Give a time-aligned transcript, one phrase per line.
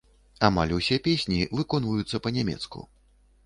[0.47, 2.79] Амаль усе песні выконваюцца па-нямецку.